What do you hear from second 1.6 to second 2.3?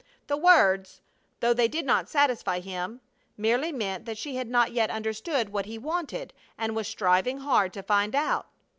did not